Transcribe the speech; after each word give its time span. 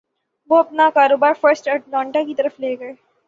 وہ 0.49 0.57
اپنا 0.59 0.89
کاروبار 0.89 1.33
فرسٹ 1.41 1.67
اٹلانٹا 1.67 2.23
کی 2.23 2.35
طرف 2.35 2.59
لے 2.59 2.75
گئی 2.79 2.93